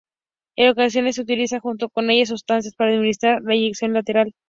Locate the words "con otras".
1.87-2.29